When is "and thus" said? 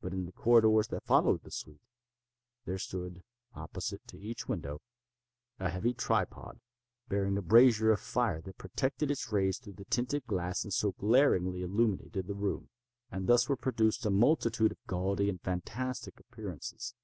13.12-13.48